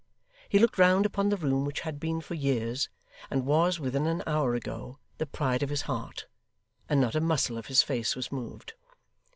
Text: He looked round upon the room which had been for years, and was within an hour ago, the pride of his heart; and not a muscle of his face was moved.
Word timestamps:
He 0.49 0.57
looked 0.57 0.79
round 0.79 1.05
upon 1.05 1.29
the 1.29 1.37
room 1.37 1.63
which 1.63 1.81
had 1.81 1.99
been 1.99 2.21
for 2.21 2.33
years, 2.33 2.89
and 3.29 3.45
was 3.45 3.79
within 3.79 4.07
an 4.07 4.23
hour 4.25 4.55
ago, 4.55 4.97
the 5.19 5.27
pride 5.27 5.61
of 5.61 5.69
his 5.69 5.83
heart; 5.83 6.25
and 6.89 6.99
not 6.99 7.13
a 7.13 7.21
muscle 7.21 7.55
of 7.55 7.67
his 7.67 7.83
face 7.83 8.15
was 8.15 8.31
moved. 8.31 8.73